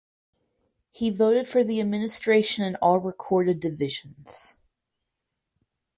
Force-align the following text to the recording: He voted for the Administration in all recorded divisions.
He 0.89 1.11
voted 1.11 1.45
for 1.47 1.63
the 1.63 1.79
Administration 1.79 2.63
in 2.65 2.75
all 2.77 2.97
recorded 2.97 3.59
divisions. 3.59 4.57